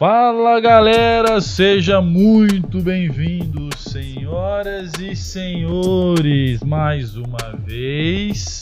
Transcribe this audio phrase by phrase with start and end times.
[0.00, 8.60] Fala galera, seja muito bem-vindo, senhoras e senhores, mais uma vez.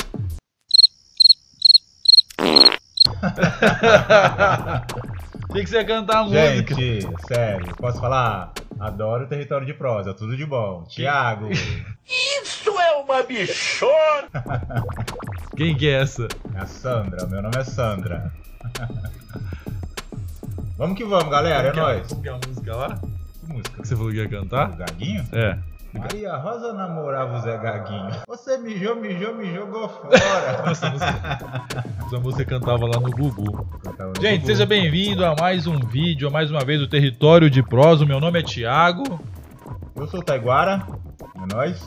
[5.53, 6.75] Tem que você cantar a música.
[6.75, 8.53] Gente, sério, posso falar?
[8.81, 10.83] Adoro o território de prosa, tudo de bom.
[10.89, 14.29] Tiago, Isso é uma bichona!
[15.57, 16.27] Quem que é essa?
[16.57, 18.33] é a Sandra, meu nome é Sandra.
[20.79, 22.07] vamos que vamos, galera, é que nóis.
[22.09, 22.97] Como que é a música lá?
[22.97, 23.83] Que música?
[23.83, 24.77] Que você falou que ia O cantar?
[24.77, 25.27] Gaguinho?
[25.33, 25.59] É.
[25.93, 28.11] Maria Rosa namorava o Zé Gaguinho.
[28.29, 30.63] Você mijou, mijou, me jogou fora.
[30.71, 31.57] Essa música,
[32.07, 33.67] essa música cantava lá no Gugu.
[33.85, 34.47] No Gente, Gugu.
[34.47, 38.05] seja bem-vindo a mais um vídeo, a mais uma vez do Território de Prosa.
[38.05, 39.19] O meu nome é Thiago.
[39.97, 40.87] Eu sou o Taiguara,
[41.37, 41.83] é nóis.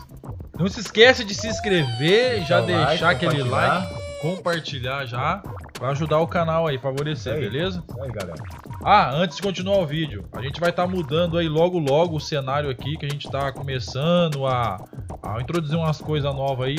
[0.60, 5.42] Não se esqueça de se inscrever, já Deixar o deixar like, aquele like, compartilhar já,
[5.82, 7.50] pra ajudar o canal aí, favorecer, Isso aí.
[7.50, 7.84] beleza?
[7.90, 8.44] Isso aí, galera.
[8.84, 12.20] Ah, antes de continuar o vídeo, a gente vai estar mudando aí logo logo o
[12.20, 14.80] cenário aqui, que a gente tá começando a,
[15.24, 16.78] a introduzir umas coisas novas aí.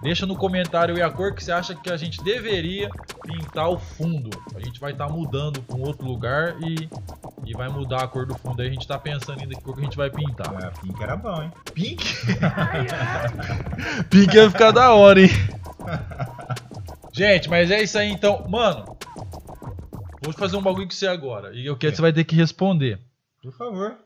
[0.00, 2.88] Deixa no comentário aí a cor que você acha que a gente deveria
[3.20, 4.30] pintar o fundo.
[4.54, 6.88] A gente vai estar mudando para um outro lugar e,
[7.44, 8.68] e vai mudar a cor do fundo aí.
[8.68, 10.54] A gente tá pensando ainda que cor que a gente vai pintar.
[10.62, 11.50] É, Pink era bom, hein?
[11.74, 12.04] Pink?
[14.08, 15.30] Pink ia ficar da hora, hein?
[17.16, 18.44] Gente, mas é isso aí então.
[18.48, 18.84] Mano,
[20.22, 21.50] vou fazer um bagulho com você agora.
[21.54, 23.00] E eu quero que você vai ter que responder.
[23.42, 23.96] Por favor.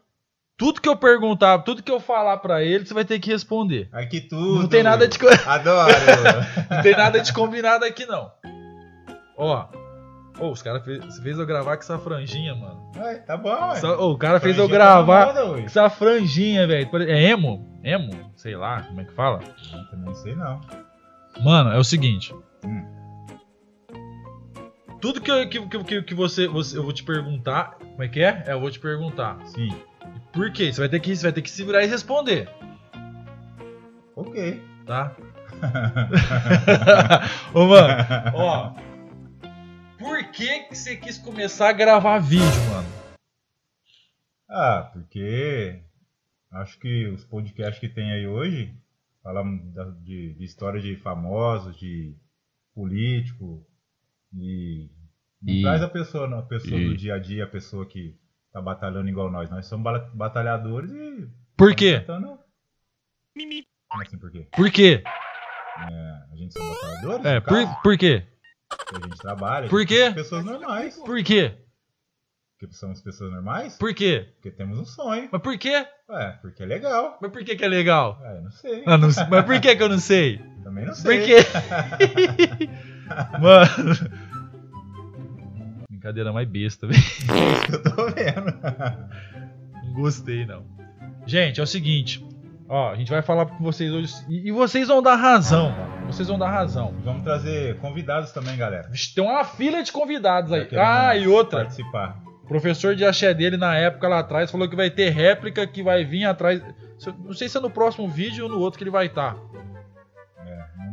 [0.56, 3.89] Tudo que eu perguntar, tudo que eu falar pra ele, você vai ter que responder.
[3.92, 4.61] Aqui tudo.
[4.61, 5.91] Não tem nada de, Adoro.
[6.70, 8.30] não tem nada de combinado aqui, não.
[9.36, 9.67] Ó.
[10.39, 12.92] Ô, os caras fez, fez eu gravar com essa franjinha, mano.
[12.97, 13.72] Ué, tá bom.
[13.72, 15.62] Essa- ô, o cara fez eu tá gravar moda, com ué.
[15.64, 16.89] essa franjinha, velho.
[17.08, 17.80] É emo?
[17.83, 18.33] Emo?
[18.36, 19.41] Sei lá, como é que fala?
[19.72, 20.61] Eu também sei não.
[21.42, 22.34] Mano, é o seguinte.
[22.64, 22.86] Hum.
[25.00, 26.77] Tudo que, eu- que, que, que, você, você.
[26.77, 27.77] Eu vou te perguntar.
[27.78, 28.44] Como é que é?
[28.47, 29.39] É, eu vou te perguntar.
[29.46, 29.70] Sim.
[30.33, 30.73] Por quê?
[30.73, 32.48] Você vai ter que, você vai ter que se virar e responder,
[34.14, 34.62] Ok.
[34.86, 35.17] tá?
[37.55, 37.95] Ô, mano,
[38.34, 38.74] ó.
[39.98, 42.89] Por que, que você quis começar a gravar vídeo, mano?
[44.48, 45.83] ah, porque
[46.52, 48.74] acho que os podcasts que tem aí hoje
[49.23, 49.58] falam
[50.02, 52.17] de, de história de famosos, de
[52.80, 53.67] político
[54.35, 54.89] e
[55.42, 58.17] não E- traz a pessoa, a pessoa e- do dia a dia, a pessoa que
[58.52, 59.51] tá batalhando igual nós.
[59.51, 62.01] Nós somos batalhadores e Por quê?
[62.01, 62.39] Tentando-
[63.89, 64.46] Como assim por quê?
[64.57, 65.02] Por quê?
[65.05, 67.24] É, a gente são batalhadores?
[67.27, 68.27] É, por, por quê?
[68.69, 69.69] Porque a gente trabalha.
[69.69, 70.05] Por quê?
[70.07, 70.96] são Pessoas normais.
[70.98, 71.55] Por quê?
[72.58, 73.79] Porque somos pessoas normais?
[73.79, 74.29] Por quê?
[74.35, 75.29] Porque temos um sonho.
[75.33, 75.86] Mas por quê?
[76.11, 77.19] Ué, porque é legal.
[77.20, 78.19] Mas por que que é legal?
[78.20, 78.83] Ué, eu não sei.
[78.86, 79.08] Ah, não.
[79.08, 80.39] Mas por que que eu não sei?
[80.70, 81.25] Também não Por sei.
[81.27, 82.69] quê?
[83.41, 83.97] Mano.
[85.91, 87.03] Brincadeira mais besta, velho.
[87.73, 88.57] Eu tô vendo.
[89.85, 90.64] Não gostei, não.
[91.27, 92.25] Gente, é o seguinte.
[92.69, 94.14] Ó, a gente vai falar com vocês hoje.
[94.29, 96.07] E, e vocês vão dar razão, mano.
[96.07, 96.95] Vocês vão dar razão.
[97.05, 98.89] Vamos trazer convidados também, galera.
[98.89, 100.69] Vixe, Tem uma fila de convidados aí.
[100.77, 101.63] Ah, e outra.
[101.63, 102.23] Participar.
[102.45, 105.83] O professor de axé dele, na época lá atrás, falou que vai ter réplica que
[105.83, 106.63] vai vir atrás.
[107.25, 109.37] Não sei se é no próximo vídeo ou no outro que ele vai estar.
[109.37, 109.61] É,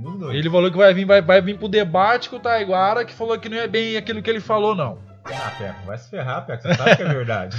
[0.06, 0.36] um dois.
[0.36, 3.38] Ele falou que vai vir, vai, vai vir pro debate com o Taiguara, que falou
[3.40, 5.00] que não é bem aquilo que ele falou, não.
[5.26, 6.64] Ah, Peco, vai se ferrar, Peco.
[6.64, 7.58] Você sabe que é verdade.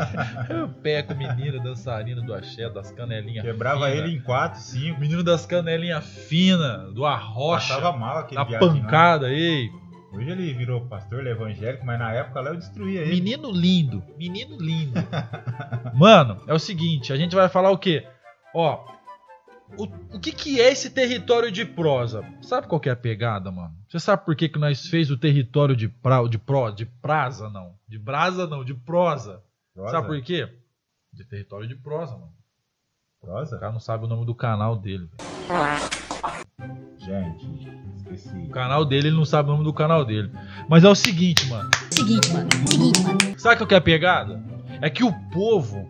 [0.48, 3.96] Eu peco menino dançarino do axé, das canelinhas Quebrava fina.
[4.06, 4.98] ele em 4, 5.
[5.00, 8.82] Menino das canelinhas finas, do arrocha, Passava mal aquele da viadinho, não.
[8.82, 9.68] pancada, ei.
[10.14, 13.10] Hoje ele virou pastor, ele é evangélico, mas na época lá eu destruía ele.
[13.20, 14.94] Menino lindo, menino lindo.
[15.94, 18.06] Mano, é o seguinte, a gente vai falar o quê?
[18.54, 18.80] Ó,
[19.76, 19.84] o,
[20.16, 22.24] o que que é esse território de prosa?
[22.42, 23.74] Sabe qual que é a pegada, mano?
[23.88, 27.48] Você sabe por que que nós fez o território de pra, de pro, de praza,
[27.48, 27.74] não?
[27.88, 29.42] De brasa, não, de prosa.
[29.74, 29.90] Prosa?
[29.90, 30.48] Sabe por quê?
[31.12, 32.32] De território de prosa, mano.
[33.22, 33.58] O Prosa?
[33.58, 35.08] cara não sabe o nome do canal dele.
[36.98, 37.46] Gente,
[37.96, 38.36] esqueci.
[38.46, 40.30] O canal dele, ele não sabe o nome do canal dele.
[40.68, 41.68] Mas é o seguinte, mano.
[41.90, 42.48] Seguinte, mano.
[42.66, 43.18] Seguinte, mano.
[43.38, 44.42] Sabe qual que é a pegada?
[44.80, 45.88] É que o povo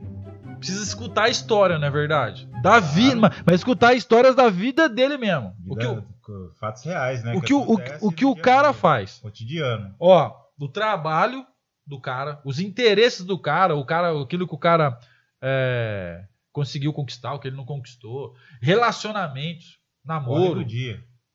[0.58, 2.48] precisa escutar a história, não é verdade?
[2.62, 5.54] Da vida, mas, mas escutar histórias da vida dele mesmo.
[5.66, 7.34] O que, o, Vida- fatos reais, né?
[7.34, 9.18] o, que o, o, o que o cara faz.
[9.18, 9.94] Cotidiano.
[9.98, 11.46] Ó, o trabalho
[11.86, 14.98] do cara, os interesses do cara, o cara, aquilo que o cara
[15.42, 20.64] é, conseguiu conquistar, o que ele não conquistou, relacionamentos, namoro,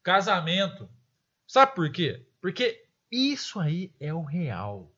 [0.04, 0.90] casamento.
[1.48, 2.26] Sabe por quê?
[2.42, 4.95] Porque isso aí é o real.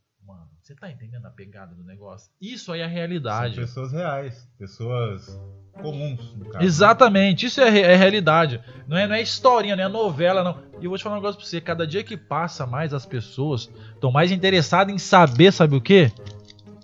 [0.68, 2.30] Você tá entendendo a pegada do negócio?
[2.42, 3.56] Isso aí é a São realidade.
[3.56, 4.50] pessoas reais.
[4.60, 5.40] Pessoas
[5.82, 6.66] comuns, no caso.
[6.66, 8.60] Exatamente, isso é, é realidade.
[8.86, 10.62] Não é, não é historinha, não é novela, não.
[10.82, 13.06] E eu vou te falar um negócio pra você: cada dia que passa mais, as
[13.06, 16.12] pessoas estão mais interessadas em saber, sabe o quê?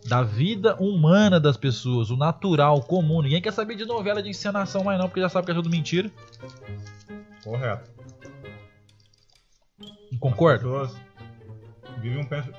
[0.08, 3.22] da vida humana das pessoas, o natural, o comum.
[3.22, 5.70] Ninguém quer saber de novela de encenação mais não, porque já sabe que é tudo
[5.70, 6.10] mentira.
[7.44, 7.90] Correto.
[10.10, 10.56] Não concorda?
[10.56, 10.98] As pessoas
[12.02, 12.50] vivem um, pers-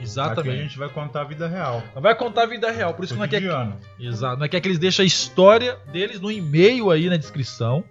[0.00, 0.32] personagem.
[0.32, 0.62] Aqui a Exatamente.
[0.62, 1.82] gente vai contar a vida real.
[1.94, 3.76] Vai contar a vida real, por isso que não é que Cotidiano.
[3.98, 4.38] Exato.
[4.38, 7.84] Não é que, que eles deixam a história deles no e-mail aí na descrição.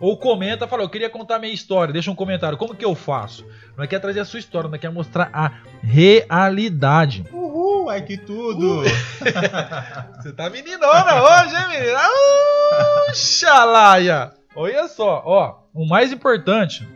[0.00, 2.56] Ou comenta, fala, eu queria contar minha história, deixa um comentário.
[2.56, 3.44] Como que eu faço?
[3.76, 5.50] Não é que é trazer a sua história, não é que é mostrar a
[5.82, 7.24] realidade.
[7.32, 8.82] Uhul, ai que tudo!
[10.22, 11.98] Você tá meninona hoje, hein, menina?
[11.98, 14.32] Uh, xalaia!
[14.54, 16.88] Olha só, ó, o mais importante,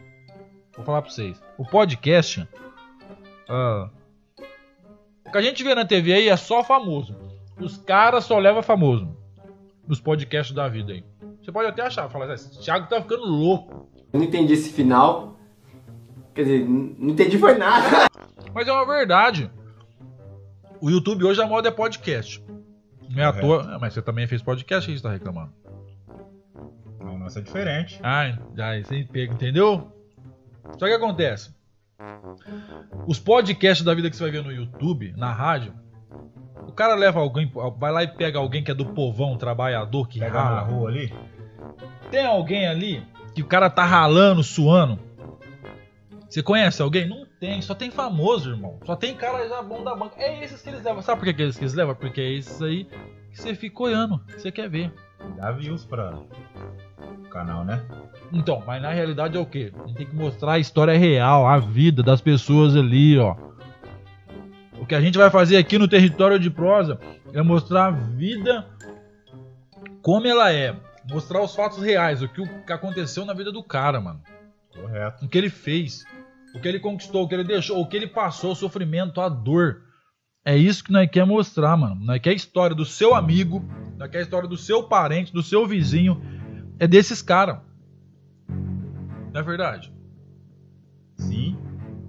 [0.77, 2.47] vou falar pra vocês, o podcast,
[3.49, 3.89] ah,
[5.27, 7.17] o que a gente vê na TV aí é só famoso.
[7.59, 9.17] Os caras só levam famoso
[9.87, 11.05] nos podcasts da vida aí.
[11.43, 13.89] Você pode até achar, falar assim, esse Thiago tá ficando louco.
[14.13, 15.37] Eu não entendi esse final.
[16.35, 18.07] Quer dizer, não entendi foi nada.
[18.55, 19.51] Mas é uma verdade.
[20.81, 22.43] O YouTube hoje a moda é podcast.
[23.11, 23.47] Não é à Correto.
[23.47, 23.75] toa.
[23.75, 25.53] Ah, Mas você também fez podcast, que você tá reclamando?
[27.01, 28.01] Não, nossa é diferente.
[28.03, 29.93] Ah, já, você pega, entendeu?
[30.79, 31.55] Só que acontece.
[33.07, 35.75] Os podcasts da vida que você vai ver no YouTube, na rádio,
[36.67, 40.19] o cara leva alguém, vai lá e pega alguém que é do povão, trabalhador, que
[40.19, 40.61] Pega na rala.
[40.61, 41.13] rua ali.
[42.11, 43.03] Tem alguém ali
[43.35, 44.99] que o cara tá ralando, suando.
[46.29, 47.07] Você conhece alguém?
[47.09, 48.79] Não tem, só tem famoso, irmão.
[48.87, 50.15] Só tem cara já bom da banca.
[50.19, 51.03] É esses que eles levam.
[51.03, 51.95] Sabe por que é esses que eles levam?
[51.95, 52.85] Porque é esses aí
[53.31, 54.93] que você fica olhando, que você quer ver.
[55.37, 56.15] Dá views pra
[57.33, 57.83] canal, né?
[58.33, 59.73] Então, mas na realidade é o quê?
[59.75, 63.35] A gente tem que mostrar a história real, a vida das pessoas ali, ó.
[64.79, 66.99] O que a gente vai fazer aqui no território de prosa
[67.33, 68.67] é mostrar a vida
[70.03, 70.77] como ela é.
[71.09, 74.21] Mostrar os fatos reais, o que, o que aconteceu na vida do cara, mano.
[74.75, 75.25] Correto.
[75.25, 76.05] O que ele fez,
[76.55, 79.29] o que ele conquistou, o que ele deixou, o que ele passou, o sofrimento, a
[79.29, 79.83] dor.
[80.45, 81.97] É isso que nós quer mostrar, mano.
[82.05, 83.65] Nós quer a história do seu amigo,
[83.97, 86.21] nós quer a história do seu parente, do seu vizinho.
[86.83, 87.59] É desses caras.
[88.49, 89.95] Não é verdade?
[91.17, 91.57] Sim,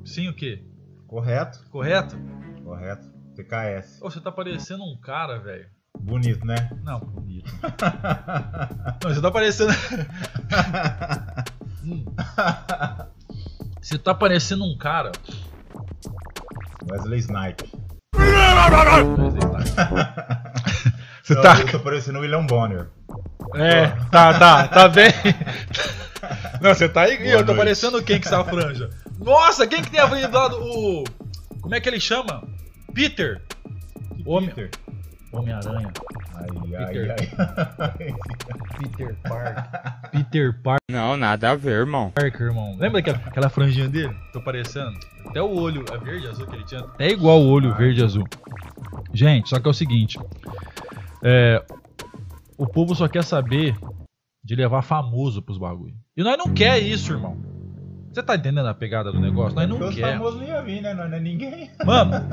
[0.03, 0.63] Sim, o quê?
[1.05, 1.63] correto.
[1.69, 2.17] Correto?
[2.63, 3.07] Correto.
[3.35, 4.01] TKS.
[4.01, 5.67] Ô, você tá parecendo um cara, velho.
[5.99, 6.55] Bonito, né?
[6.81, 7.51] Não, bonito.
[9.03, 9.71] Não, você tá parecendo.
[11.85, 12.05] Hum.
[13.81, 15.11] Você tá parecendo um cara.
[16.89, 17.69] Wesley Snipes.
[21.21, 21.59] Você Não, tá.
[21.59, 22.87] Eu tô parecendo o William Bonner.
[23.55, 25.11] É, tá, tá, tá bem.
[26.61, 27.17] Não, você tá aí.
[27.17, 27.57] Boa eu tô noite.
[27.57, 28.89] parecendo quem que essa franja?
[29.19, 30.55] Nossa, quem que tem a franja do lado?
[30.61, 31.03] O.
[31.61, 32.43] Como é que ele chama?
[32.93, 33.41] Peter.
[34.25, 34.69] Homem- Peter.
[35.31, 35.91] Homem-Aranha.
[36.35, 36.47] Ai,
[36.93, 37.15] Peter.
[37.17, 38.15] ai, ai.
[38.79, 39.63] Peter Parker.
[40.11, 42.11] Peter Parker, Não, nada a ver, irmão.
[42.39, 42.71] irmão.
[42.77, 44.15] Lembra daquela aquela franjinha dele?
[44.31, 44.93] Tô parecendo.
[45.25, 46.85] Até o olho é verde e azul que ele tinha.
[46.99, 48.27] É igual o olho verde e azul.
[49.11, 50.19] Gente, só que é o seguinte.
[51.23, 51.63] É,
[52.63, 53.77] o povo só quer saber
[54.41, 55.93] de levar famoso pros bagulho.
[56.15, 57.37] E nós não quer isso, irmão.
[58.09, 59.55] Você tá entendendo a pegada do negócio?
[59.55, 60.13] Nós não Porque os quer.
[60.13, 60.93] famosos não iam vir, né?
[60.93, 61.71] Não é ninguém.
[61.83, 62.11] Mano.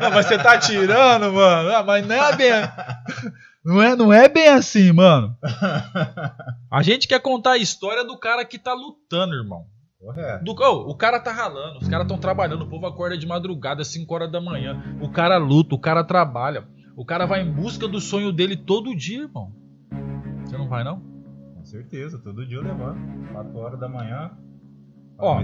[0.00, 1.70] Não, mas você tá tirando, mano.
[1.70, 2.50] Ah, mas não é bem.
[3.64, 5.36] Não é, não é bem assim, mano.
[6.70, 9.66] A gente quer contar a história do cara que tá lutando, irmão.
[9.98, 10.44] Correto.
[10.44, 13.84] Do, oh, o cara tá ralando, os caras estão trabalhando, o povo acorda de madrugada,
[13.84, 14.82] 5 horas da manhã.
[15.00, 16.64] O cara luta, o cara trabalha.
[17.00, 19.50] O cara vai em busca do sonho dele todo dia, irmão.
[20.44, 21.00] Você não vai, não?
[21.54, 23.00] Com certeza, todo dia eu levanto.
[23.32, 24.32] 4 horas da manhã.
[25.16, 25.40] Ó.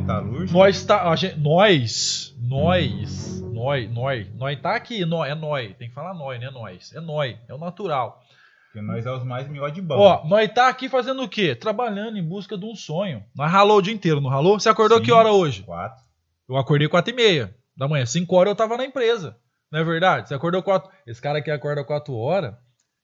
[0.52, 1.16] Nós tá.
[1.16, 2.36] Gente, nós.
[2.38, 3.40] Nós.
[3.40, 3.90] Nós.
[3.90, 4.34] Nós.
[4.34, 5.06] Nós tá aqui.
[5.06, 5.74] Nós, é nós.
[5.78, 6.50] Tem que falar nós, né?
[6.50, 6.92] Nós.
[6.92, 7.34] É nós.
[7.48, 8.20] É o natural.
[8.66, 10.02] Porque nós é os mais melhor de banco.
[10.02, 11.54] Ó, nós tá aqui fazendo o quê?
[11.54, 13.24] Trabalhando em busca de um sonho.
[13.34, 14.60] Nós ralou o dia inteiro, não ralou?
[14.60, 15.04] Você acordou Sim.
[15.04, 15.62] que hora hoje?
[15.62, 16.04] 4.
[16.50, 18.04] Eu acordei 4 e meia da manhã.
[18.04, 19.38] 5 horas eu tava na empresa.
[19.76, 20.26] Não é verdade?
[20.26, 20.90] Você acordou 4.
[21.06, 22.54] Esse cara que acorda 4 horas,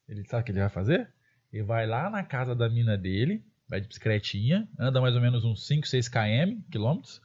[0.08, 1.06] ele sabe o que ele vai fazer?
[1.52, 5.44] Ele vai lá na casa da mina dele, vai de bicicletinha, anda mais ou menos
[5.44, 7.20] uns 5, 6 km, quilômetros,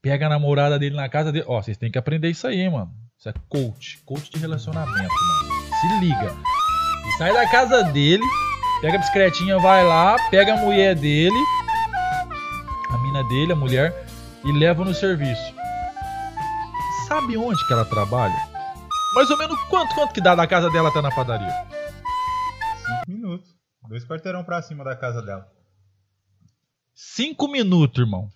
[0.00, 1.44] pega a namorada dele na casa dele.
[1.48, 2.94] Ó, vocês têm que aprender isso aí, mano.
[3.18, 5.74] Isso é coach, coach de relacionamento, mano.
[5.80, 6.36] Se liga.
[7.08, 8.22] E sai da casa dele,
[8.80, 11.34] pega a bicicletinha, vai lá, pega a mulher dele,
[12.90, 14.06] a mina dele, a mulher,
[14.44, 15.52] e leva no serviço.
[17.08, 18.47] Sabe onde que ela trabalha?
[19.18, 21.50] Mais ou menos quanto, quanto que dá da casa dela até na padaria?
[21.50, 23.52] 5 minutos.
[23.88, 25.50] Dois quarteirão pra cima da casa dela.
[26.94, 28.28] Cinco minutos, irmão.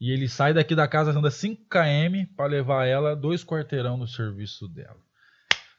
[0.00, 4.06] E ele sai daqui da casa, anda 5 km pra levar ela dois quarteirão no
[4.06, 5.00] serviço dela.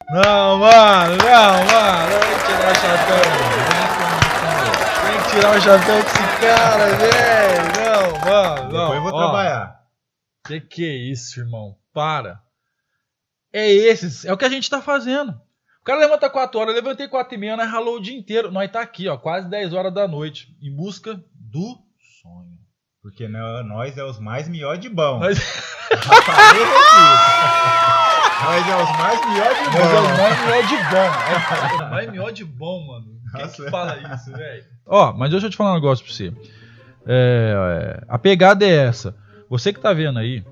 [0.09, 2.11] Não, mano, não, mano.
[2.19, 3.23] Tem que tirar o chapéu.
[5.07, 7.63] Tem que tirar o chapéu com esse cara, velho.
[7.79, 8.71] Não, mano.
[8.71, 9.85] Depois eu vou Ó, trabalhar.
[10.45, 11.77] Que que é isso, irmão?
[11.93, 12.50] Para.
[13.53, 15.31] É esses, é o que a gente tá fazendo.
[15.81, 18.51] O cara levanta 4 horas, eu levantei 4 e meia, nós ralou o dia inteiro.
[18.51, 21.77] Nós tá aqui, ó, quase 10 horas da noite, em busca do
[22.21, 22.57] sonho.
[23.01, 25.19] Porque nó- nós é os mais melhor de bom.
[25.19, 25.39] Nós.
[28.43, 30.17] Nós é os mais melhor de nós é o bom.
[30.17, 31.81] mais melhor de bom.
[31.81, 33.05] É o mais melhor de bom, mano.
[33.35, 33.69] Quem que Nossa.
[33.71, 34.63] fala isso, velho?
[34.85, 36.33] Ó, mas deixa eu te falar um negócio pra você.
[37.05, 37.53] É,
[37.99, 39.15] é, a pegada é essa.
[39.49, 40.43] Você que tá vendo aí,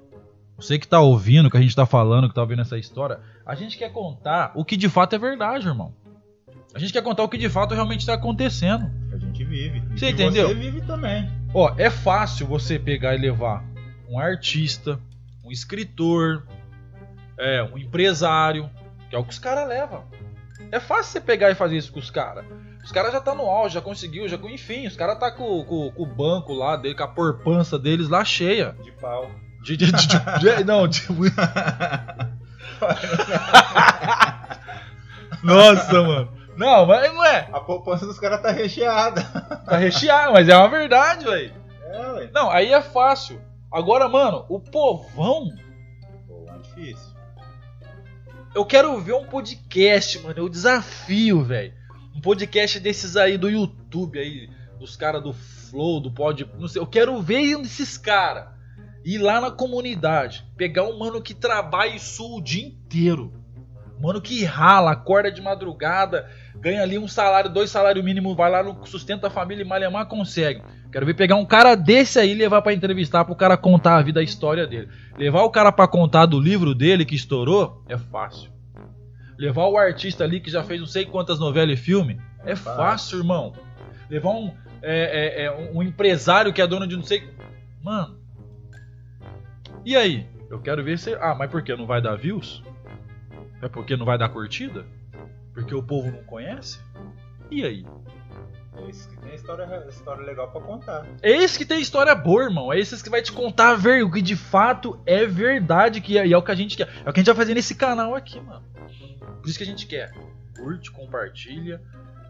[0.60, 3.20] você que tá ouvindo o que a gente tá falando, que tá ouvindo essa história,
[3.46, 5.94] a gente quer contar o que de fato é verdade, irmão.
[6.74, 8.90] A gente quer contar o que de fato realmente tá acontecendo.
[9.12, 9.82] A gente vive.
[9.96, 10.50] E Você entendeu?
[10.50, 11.30] Você vive também.
[11.54, 13.64] Ó, é fácil você pegar e levar
[14.08, 15.00] um artista,
[15.44, 16.46] um escritor,
[17.38, 18.70] é, um empresário,
[19.10, 20.04] que é o que os caras levam.
[20.72, 22.46] É fácil você pegar e fazer isso com os caras.
[22.84, 25.92] Os caras já tá no auge, já conseguiu, já enfim, os caras tá com, com-
[25.92, 28.76] com o banco lá dele, com a porpança deles lá cheia.
[28.84, 29.30] De pau.
[29.62, 30.08] De, de- de-
[30.58, 31.02] de- não, de...
[35.44, 36.32] Nossa, mano.
[36.58, 37.48] Não, mas não é.
[37.54, 39.22] A poupança dos caras tá recheada.
[39.66, 41.54] Tá recheado, mas é uma verdade, velho.
[41.86, 42.30] É, ué.
[42.34, 43.42] Não, aí é fácil.
[43.72, 45.50] Agora, mano, o povão.
[46.28, 47.10] Pô, é difícil.
[48.54, 50.36] Eu quero ver um podcast, mano.
[50.38, 51.74] Eu desafio, velho.
[52.16, 54.50] Um podcast desses aí do YouTube aí.
[54.80, 56.50] Dos caras do Flow, do Pod.
[56.58, 56.82] Não sei.
[56.82, 58.48] Eu quero ver um desses caras.
[59.06, 60.46] Ir lá na comunidade.
[60.58, 63.34] Pegar um mano que trabalha e sua o dia inteiro.
[64.02, 68.64] Mano que rala, acorda de madrugada, ganha ali um salário, dois salários mínimos, vai lá,
[68.64, 70.62] no, sustenta a família e Malemar consegue.
[70.90, 74.02] Quero ver pegar um cara desse aí e levar pra entrevistar pro cara contar a
[74.02, 74.88] vida, a história dele.
[75.18, 78.50] Levar o cara pra contar do livro dele que estourou é fácil.
[79.38, 83.18] Levar o artista ali que já fez não sei quantas novelas e filme é fácil,
[83.20, 83.54] irmão.
[84.10, 87.30] Levar um, é, é, é, um- um empresário que é dono de não sei.
[87.84, 88.18] Mano.
[89.90, 90.28] E aí?
[90.52, 91.16] Eu quero ver se.
[91.16, 91.76] Ah, mas por que?
[91.76, 92.64] Não vai dar views?
[93.60, 94.86] É porque não vai dar curtida?
[95.52, 96.80] Porque o povo não conhece?
[97.50, 97.84] E aí?
[98.78, 101.08] É isso que tem história, história legal pra contar.
[101.24, 102.72] É esse que tem história boa, irmão.
[102.72, 106.20] É esse que vai te contar a ver- o que de fato é verdade, que
[106.20, 106.88] é, e é o que a gente quer.
[107.04, 108.64] É o que a gente vai fazer nesse canal aqui, mano.
[109.42, 110.14] Por isso que a gente quer.
[110.56, 111.82] Curte, compartilha.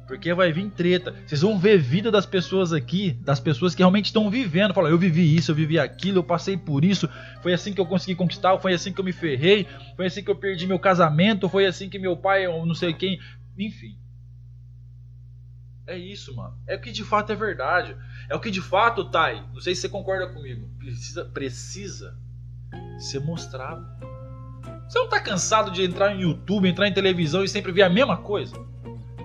[0.10, 1.16] Porque vai vir treta.
[1.24, 4.74] Vocês vão ver vida das pessoas aqui, das pessoas que realmente estão vivendo.
[4.74, 7.08] Fala, eu vivi isso, eu vivi aquilo, eu passei por isso.
[7.44, 10.32] Foi assim que eu consegui conquistar, foi assim que eu me ferrei, foi assim que
[10.32, 13.20] eu perdi meu casamento, foi assim que meu pai, eu não sei quem.
[13.56, 14.00] Enfim.
[15.86, 16.58] É isso, mano.
[16.66, 17.96] É o que de fato é verdade.
[18.28, 22.18] É o que de fato, Thay, não sei se você concorda comigo, precisa, precisa
[22.98, 23.86] ser mostrado.
[24.88, 27.90] Você não tá cansado de entrar em YouTube, entrar em televisão e sempre ver a
[27.90, 28.56] mesma coisa?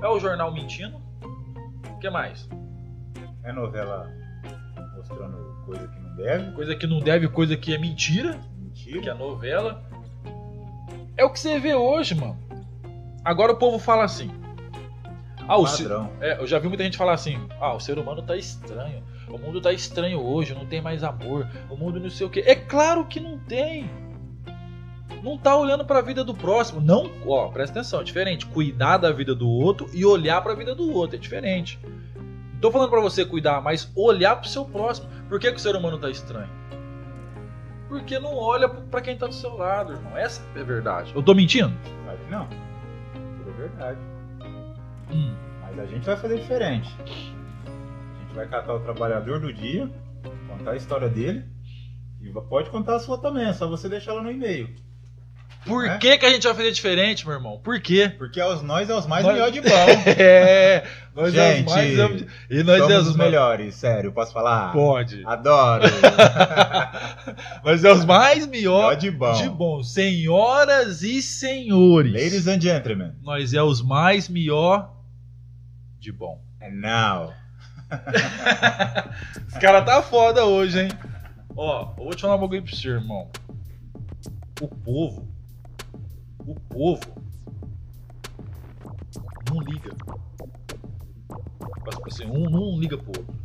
[0.05, 1.01] É o jornal mentindo?
[1.91, 2.47] O que mais?
[3.43, 4.07] É novela
[4.95, 6.53] mostrando coisa que não deve.
[6.53, 8.39] Coisa que não deve, coisa que é mentira,
[8.75, 9.15] que é Mentira.
[9.15, 9.83] novela.
[11.17, 12.39] É o que você vê hoje, mano.
[13.25, 14.31] Agora o povo fala assim.
[15.49, 15.65] Ah, o.
[16.21, 19.03] É, eu já vi muita gente falar assim: ah, o ser humano tá estranho.
[19.27, 21.49] O mundo tá estranho hoje, não tem mais amor.
[21.71, 22.41] O mundo não sei o que.
[22.41, 23.89] É claro que não tem.
[25.25, 26.83] Não tá olhando pra vida do próximo.
[26.83, 28.45] Não, ó, presta atenção, é diferente.
[28.45, 31.81] Cuidar da vida do outro e olhar pra vida do outro é diferente.
[32.53, 35.09] Não tô falando pra você cuidar, mas olhar pro seu próximo.
[35.27, 36.51] Por que, que o ser humano tá estranho?
[37.89, 40.15] Porque não olha pra quem tá do seu lado, irmão.
[40.15, 41.11] Essa é a verdade.
[41.15, 41.73] Eu tô mentindo?
[42.05, 42.47] Claro que não.
[43.39, 44.01] Tudo é verdade.
[45.11, 45.35] Hum.
[45.63, 46.95] Mas a gente vai fazer diferente.
[47.01, 49.91] A gente vai catar o trabalhador do dia,
[50.49, 51.45] contar a história dele.
[52.21, 54.84] E pode contar a sua também, é só você deixar ela no e-mail.
[55.67, 55.97] Por É?
[55.99, 57.59] que, que a gente vai fazer diferente, meu irmão?
[57.63, 58.13] Por quê?
[58.19, 59.69] Porque é nós é os mais Nós- melhor de bom.
[60.19, 61.91] É, nós é Gente, os mais
[62.51, 64.73] e nós Somos é os os melhores, sério, posso falar?
[64.73, 65.23] pode.
[65.25, 65.85] Adoro.
[67.65, 69.33] Nós é os mais Melhor melhor de bom.
[69.33, 72.13] de bom, senhoras e senhores.
[72.13, 73.13] Ladies and gentlemen.
[73.23, 74.93] Nós é os mais melhor
[75.99, 76.43] de bom.
[76.63, 77.33] And now.
[79.49, 80.89] Esse cara tá foda hoje, hein?
[81.57, 83.31] Ó, eu vou te falar um bagulho pra você, irmão.
[84.61, 85.29] O povo,
[86.47, 87.01] o povo
[89.51, 89.91] não liga.
[91.91, 93.45] Tipo assim, um não liga pro outro.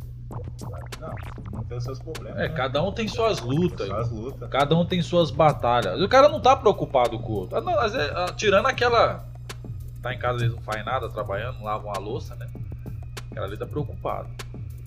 [1.00, 1.14] Não,
[1.52, 2.38] não tem os seus problemas.
[2.38, 2.54] É, né?
[2.54, 3.88] cada um tem suas lutas.
[3.88, 4.50] Só as lutas.
[4.50, 6.00] Cada um tem suas batalhas.
[6.00, 7.56] O cara não tá preocupado com o outro.
[7.56, 9.24] Ah, não, às vezes, ah, tirando aquela.
[10.02, 12.46] Tá em casa, vezes não faz nada, trabalhando, não lava uma louça, né?
[13.30, 14.28] Aquela ali tá preocupado.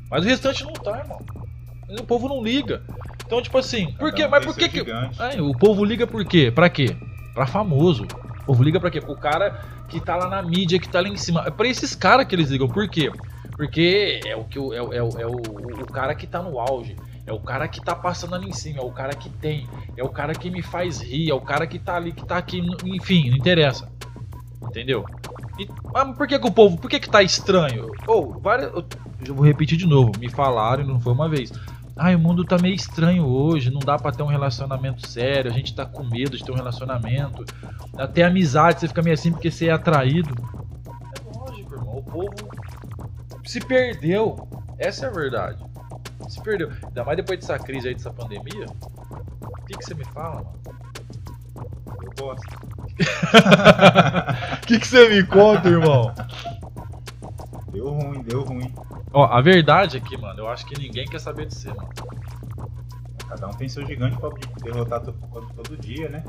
[0.09, 1.19] Mas o restante não tá, irmão.
[1.89, 2.81] O povo não liga.
[3.25, 4.25] Então, tipo assim, por quê?
[4.25, 4.91] um Mas tem por que que.
[5.19, 6.51] Ai, o povo liga por quê?
[6.51, 6.95] Pra quê?
[7.33, 8.03] Pra famoso.
[8.41, 8.99] O povo liga pra quê?
[9.01, 11.43] Pro cara que tá lá na mídia, que tá lá em cima.
[11.45, 12.67] É pra esses caras que eles ligam.
[12.67, 13.11] Por quê?
[13.55, 15.35] Porque é o, que é, o- é, o- é o,
[15.81, 16.95] o cara que tá no auge.
[17.25, 20.03] É o cara que tá passando ali em cima, é o cara que tem, é
[20.03, 22.61] o cara que me faz rir, é o cara que tá ali, que tá aqui,
[22.83, 23.87] enfim, não interessa.
[24.61, 25.05] Entendeu?
[25.57, 27.89] E, mas por que, que o povo, por que que tá estranho?
[28.07, 28.83] Ou, várias, eu,
[29.27, 31.49] eu vou repetir de novo, me falaram, e não foi uma vez.
[31.95, 35.53] Ai, o mundo tá meio estranho hoje, não dá pra ter um relacionamento sério, a
[35.53, 37.45] gente tá com medo de ter um relacionamento.
[37.95, 40.33] Até amizade, você fica meio assim porque você é atraído.
[40.87, 42.33] É lógico, irmão, o povo
[43.45, 44.47] se perdeu.
[44.79, 45.63] Essa é a verdade.
[46.27, 46.71] Se perdeu.
[46.83, 48.65] Ainda mais depois dessa crise aí, dessa pandemia.
[49.41, 50.59] O que, que você me fala, mano?
[52.01, 52.73] Eu gosto.
[54.63, 56.13] O que, que você me conta, irmão?
[57.71, 58.73] Deu ruim, deu ruim.
[59.13, 61.89] Ó, a verdade é que, mano, eu acho que ninguém quer saber de você, mano.
[63.29, 64.29] Cada um tem seu gigante pra
[64.63, 65.17] derrotar todo,
[65.55, 66.23] todo dia, né?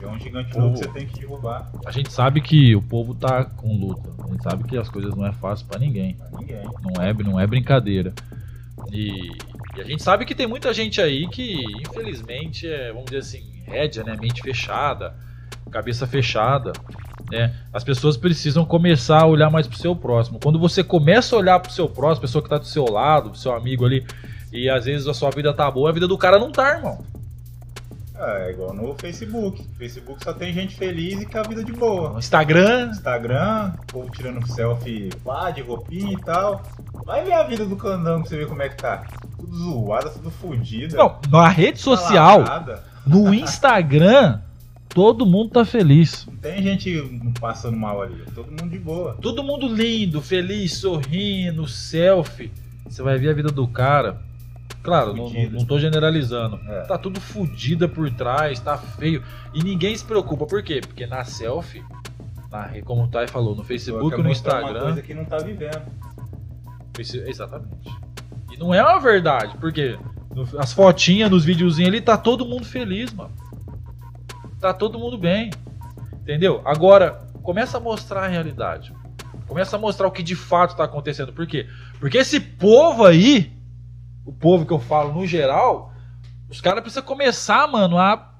[0.00, 1.70] É um gigante novo que você tem que derrubar.
[1.86, 4.10] A gente sabe que o povo tá com luta.
[4.24, 6.14] A gente sabe que as coisas não é fácil pra ninguém.
[6.16, 6.64] Pra ninguém.
[6.82, 8.12] Não é, não é brincadeira.
[8.92, 9.32] E,
[9.76, 13.62] e a gente sabe que tem muita gente aí que, infelizmente, é, vamos dizer assim,
[13.64, 14.16] rédea, né?
[14.20, 15.16] Mente fechada,
[15.70, 16.72] cabeça fechada.
[17.30, 17.54] Né?
[17.72, 20.38] As pessoas precisam começar a olhar mais pro seu próximo.
[20.42, 23.38] Quando você começa a olhar pro seu próximo, pessoa que tá do seu lado, pro
[23.38, 24.06] seu amigo ali,
[24.52, 27.04] e às vezes a sua vida tá boa, a vida do cara não tá, irmão.
[28.18, 29.62] Ah, é igual no Facebook.
[29.76, 32.18] Facebook só tem gente feliz e com a vida de boa.
[32.18, 36.62] Instagram, Instagram, o povo tirando selfie lá de roupinha e tal.
[37.04, 39.04] Vai ver a vida do candango pra você ver como é que tá.
[39.38, 40.96] Tudo zoada, tudo fodida.
[40.96, 42.42] não, na rede social,
[43.06, 44.40] no Instagram,
[44.88, 46.26] todo mundo tá feliz.
[46.26, 48.22] Não tem gente passando mal ali.
[48.34, 49.16] Todo mundo de boa.
[49.20, 52.50] Todo mundo lindo, feliz, sorrindo, selfie.
[52.88, 54.20] Você vai ver a vida do cara.
[54.82, 56.60] Claro, não, não, tô generalizando.
[56.68, 56.82] É.
[56.82, 59.22] Tá tudo fodida por trás, tá feio.
[59.52, 60.46] E ninguém se preocupa.
[60.46, 60.80] Por quê?
[60.80, 61.82] Porque na selfie,
[62.52, 64.84] na, como o Tai falou, no Facebook, no mostrar Uma Instagram.
[64.84, 65.82] coisa que não tá vivendo.
[66.98, 67.90] Exatamente.
[68.52, 69.98] E não é uma verdade, porque
[70.56, 73.32] as fotinhas, nos videozinhos ali, tá todo mundo feliz, mano.
[74.60, 75.50] Tá todo mundo bem.
[76.22, 76.60] Entendeu?
[76.64, 78.92] Agora, começa a mostrar a realidade.
[79.46, 81.32] Começa a mostrar o que de fato tá acontecendo.
[81.32, 81.68] Por quê?
[82.00, 83.52] Porque esse povo aí,
[84.24, 85.92] o povo que eu falo no geral,
[86.48, 88.34] os caras precisam começar, mano, a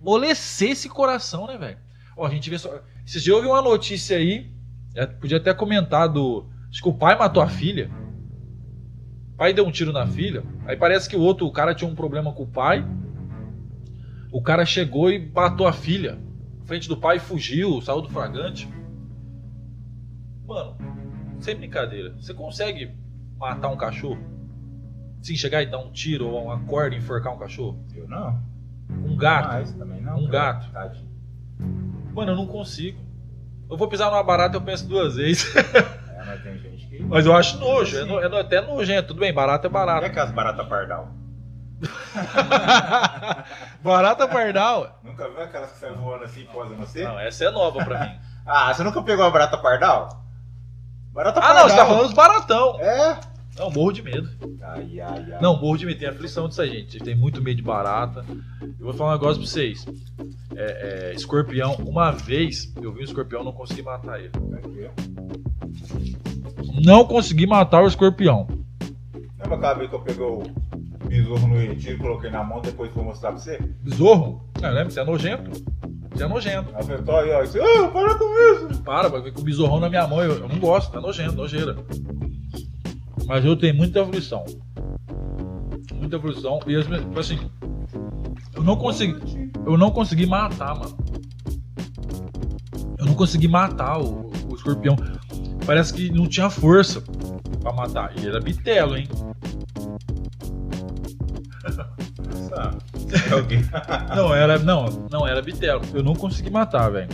[0.00, 1.78] amolecer esse coração, né, velho?
[2.16, 2.70] Ó, a gente vê só.
[3.04, 4.52] Esses dias eu uma notícia aí,
[4.94, 6.46] é, podia até comentar do.
[6.70, 7.90] Acho que o pai matou a filha.
[9.32, 10.44] O pai deu um tiro na filha.
[10.66, 12.84] Aí parece que o outro, o cara tinha um problema com o pai.
[14.34, 16.18] O cara chegou e matou a filha.
[16.64, 18.68] Frente do pai, fugiu, saiu do fragante.
[20.44, 20.76] Mano,
[21.40, 22.14] sem brincadeira.
[22.20, 22.90] Você consegue
[23.38, 24.18] matar um cachorro?
[25.22, 27.78] Sim, chegar e dar um tiro ou uma corda e enforcar um cachorro?
[27.94, 28.42] Eu não.
[28.90, 29.48] Um gato?
[29.48, 30.18] Mas também não.
[30.18, 30.68] Um gato.
[30.72, 31.08] Tadinho.
[32.12, 32.98] Mano, eu não consigo.
[33.70, 35.54] Eu vou pisar numa barata eu penso duas vezes.
[35.56, 36.98] É, mas tem gente que.
[37.06, 37.96] Mas eu acho nojo.
[37.98, 39.08] É, no- é no- até nojento.
[39.08, 40.06] Tudo bem, barata é barata.
[40.06, 41.10] aquelas baratas pardal?
[43.82, 44.98] barata pardal.
[45.02, 47.04] Nunca viu aquelas que saem voando assim e posam você?
[47.04, 48.12] Não, essa é nova pra mim.
[48.46, 50.22] Ah, você nunca pegou a barata pardal?
[51.14, 51.62] Barata Ah, pardal.
[51.62, 52.78] não, você tá falando dos baratão.
[52.78, 53.18] É?
[53.58, 54.28] Não, morro de medo.
[54.60, 55.38] Ai, ai, ai.
[55.40, 55.98] Não, morro de medo.
[55.98, 56.90] Tem aflição disso aí, gente.
[56.92, 58.22] Vocês têm muito medo de barata.
[58.60, 59.86] Eu vou falar um negócio pra vocês.
[60.54, 64.30] É, é, escorpião, uma vez eu vi um escorpião não consegui matar ele.
[64.58, 64.90] Aqui,
[66.84, 68.46] Não consegui matar o escorpião.
[69.38, 70.26] Lembra aquela vez que eu peguei
[71.22, 73.58] besouro no retiro, coloquei na mão, depois vou mostrar pra você?
[73.82, 74.40] Besouro?
[74.60, 74.90] Não, lembra?
[74.90, 75.50] Você é nojento.
[76.12, 76.72] Você é nojento.
[77.04, 77.42] Tô aí, ó.
[77.42, 78.24] e Você, ah, para com
[78.68, 78.82] isso.
[78.82, 80.22] Para, vai ver com o besorrão na minha mão.
[80.22, 81.76] Eu, eu não gosto, tá nojento, nojeira.
[83.26, 84.44] Mas eu tenho muita aflição.
[85.94, 86.60] Muita aflição.
[86.66, 87.38] E as minhas- assim,
[88.54, 89.50] eu não consegui.
[89.66, 90.96] Eu não consegui matar, mano.
[92.98, 94.96] Eu não consegui matar o, o escorpião.
[95.66, 97.02] Parece que não tinha força
[97.60, 98.12] pra matar.
[98.18, 99.08] E era bitelo, hein?
[102.50, 103.62] Nossa, é alguém.
[104.14, 104.58] Não, era.
[104.58, 105.82] Não, não, era bitelo.
[105.92, 107.08] Eu não consegui matar, velho.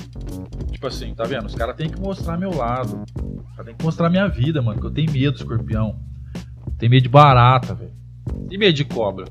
[0.71, 1.47] Tipo assim, tá vendo?
[1.47, 3.05] Os caras têm que mostrar meu lado.
[3.17, 4.81] Os caras têm que mostrar minha vida, mano.
[4.81, 5.99] Que eu tenho medo do escorpião.
[6.79, 7.93] Tenho medo de barata, velho.
[8.51, 9.27] E medo de cobra?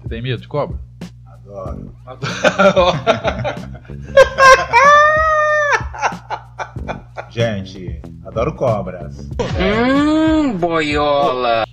[0.00, 0.78] Você tem medo de cobra?
[1.26, 1.94] Adoro.
[7.30, 9.28] Gente, adoro cobras.
[9.58, 11.64] Hum, boiola.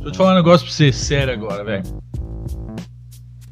[0.00, 1.84] Deixa eu te falar um negócio pra você, sério agora, velho.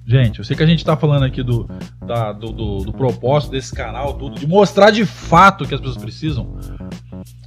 [0.06, 1.68] Gente, eu sei que a gente tá falando aqui do,
[2.06, 5.80] da- do, do- do propósito desse canal, tudo, de mostrar de fato o que as
[5.80, 6.56] pessoas precisam.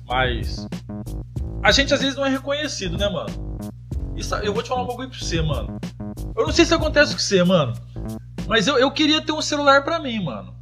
[0.05, 0.67] Mas
[1.63, 3.57] a gente às vezes não é reconhecido, né, mano?
[4.15, 5.79] Isso, eu vou te falar um bagulho pra você, mano.
[6.35, 7.73] Eu não sei se acontece com você, mano.
[8.47, 10.53] Mas eu, eu queria ter um celular pra mim, mano.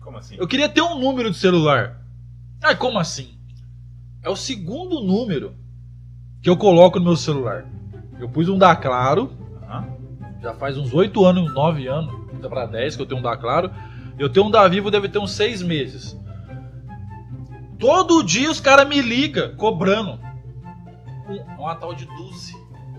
[0.00, 0.36] Como assim?
[0.38, 2.00] Eu queria ter um número de celular.
[2.62, 3.36] Ai, como assim?
[4.22, 5.54] É o segundo número
[6.44, 7.64] que eu coloco no meu celular.
[8.20, 9.32] Eu pus um da Claro,
[10.42, 13.34] já faz uns 8 anos, 9 anos, até pra 10 que eu tenho um da
[13.36, 13.70] Claro.
[14.18, 16.16] Eu tenho um da Vivo, deve ter uns 6 meses.
[17.78, 20.20] Todo dia os caras me ligam, cobrando.
[21.28, 22.54] Um, uma tal de Dulce,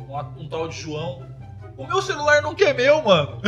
[0.09, 1.21] uma- um tal de João.
[1.77, 3.39] O meu celular nunca é meu, mano.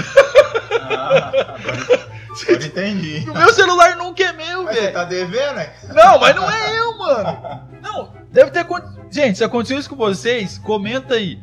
[0.81, 3.27] Ah, agora, agora entendi.
[3.29, 4.93] O meu celular nunca é meu, Mas você velho.
[4.93, 5.73] tá devendo, né?
[5.93, 7.67] Não, mas não é eu, mano.
[7.81, 8.65] Não, deve ter.
[9.09, 11.39] Gente, se aconteceu isso com vocês, comenta aí.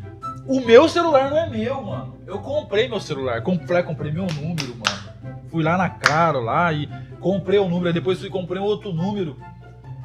[0.47, 2.19] O meu celular não é meu, mano.
[2.27, 3.43] Eu comprei meu celular.
[3.43, 5.39] Comprei, comprei meu número, mano.
[5.51, 6.89] Fui lá na Claro lá e
[7.21, 7.93] comprei o número.
[7.93, 9.37] Depois fui comprei um outro número.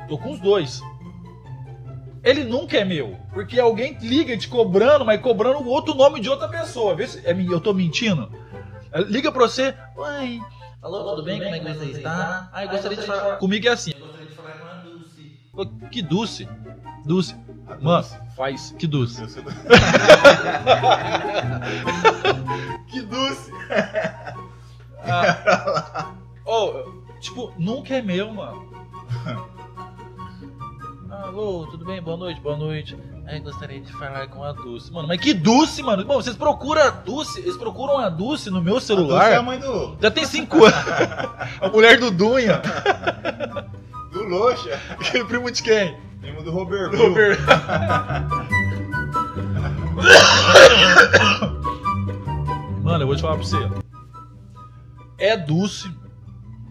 [0.08, 0.82] Tô com os dois.
[2.24, 3.18] Ele nunca é meu.
[3.34, 6.96] Porque alguém liga te cobrando, mas cobrando outro nome de outra pessoa.
[6.96, 8.32] Vê se é, eu tô mentindo.
[9.08, 9.74] Liga pra você.
[9.96, 10.42] Oi.
[10.82, 11.42] Alô, tudo bem?
[11.42, 12.50] Como é que você está?
[12.54, 13.36] Ah, eu gostaria de falar.
[13.38, 13.92] Comigo é assim.
[13.92, 15.39] Eu gostaria de falar com a Dulce.
[15.39, 15.39] Pô,
[15.92, 16.48] Que Dulce.
[17.06, 17.36] Dulce.
[17.82, 18.74] Mano, faz.
[18.78, 19.22] Que Dulce.
[19.22, 19.52] Eu sou do-
[22.88, 23.52] que doce!
[26.46, 26.84] Oh,
[27.20, 28.68] tipo, nunca é meu, mano.
[31.12, 32.02] Alô, tudo bem?
[32.02, 32.98] Boa noite, boa noite.
[33.28, 34.92] Ai, gostaria de falar com a Dulce.
[34.92, 36.04] Mano, mas que Dulce, mano?
[36.06, 39.44] Bom, vocês procuram a Dulce, eles procuram a Dulce no meu Você é a celular.
[39.44, 40.80] mãe do, Já tem cinco anos.
[41.62, 42.62] A mulher do Dunha.
[44.12, 45.98] Do Loxa, Aquele primo de quem?
[46.20, 47.38] primo do Robert Robert.
[52.84, 53.58] Mano, eu vou te falar pra você.
[55.18, 55.92] É Dulce,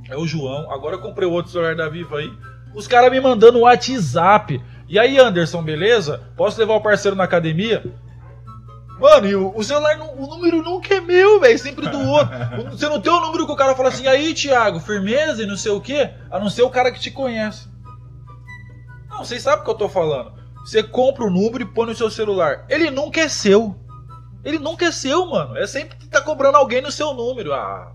[0.09, 0.71] é o João.
[0.71, 2.33] Agora eu comprei outro celular da Viva aí.
[2.75, 4.63] Os caras me mandando WhatsApp.
[4.89, 6.23] E aí, Anderson, beleza?
[6.37, 7.85] Posso levar o parceiro na academia?
[9.01, 11.59] Mano, e o, o celular, nu- o número nunca é meu, velho.
[11.59, 12.35] Sempre do outro.
[12.71, 15.57] Você não tem o número que o cara fala assim, aí, Thiago, firmeza e não
[15.57, 16.11] sei o quê.
[16.31, 17.69] A não ser o cara que te conhece.
[19.09, 20.33] Não, vocês sabem o que eu tô falando.
[20.65, 22.65] Você compra o número e põe no seu celular.
[22.69, 23.75] Ele nunca é seu.
[24.45, 25.57] Ele nunca é seu, mano.
[25.57, 27.53] É sempre que tá cobrando alguém no seu número.
[27.55, 27.93] Ah,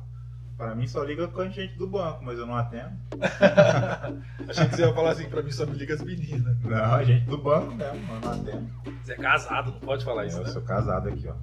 [0.58, 2.92] Pra mim só liga com a gente do banco, mas eu não atendo.
[4.48, 6.58] achei que você ia falar assim, pra mim só me liga as meninas.
[6.62, 8.68] Não, a gente do banco mesmo, eu não atendo.
[9.04, 10.50] Você é casado, não pode falar isso, Eu né?
[10.50, 11.34] sou casado aqui, ó.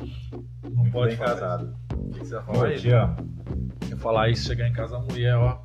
[0.62, 1.64] Não Muito pode bem falar casado.
[1.90, 2.01] isso.
[2.01, 2.79] O que que você vai falar aí?
[2.79, 3.16] te amo.
[3.90, 5.59] Eu falar isso, chegar em casa, a mulher, ó.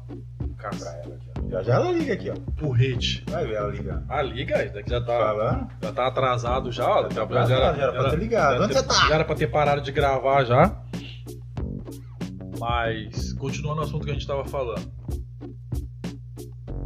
[0.58, 0.89] Pra Caça.
[1.03, 1.49] ela aqui, ó.
[1.51, 2.36] Já já ela liga aqui, ó.
[2.60, 3.23] Porrete.
[3.29, 4.03] Vai ver ela ligando.
[4.10, 5.67] Ah, liga, isso daqui já tá, Falando?
[5.84, 7.10] já tá atrasado já, ó.
[7.12, 8.58] Já, atrasado, já era pra ter ligado.
[8.58, 8.93] já Onde você tá?
[9.08, 10.75] Já era pra ter parado de gravar já.
[12.67, 14.91] Mas, continuando o assunto que a gente tava falando.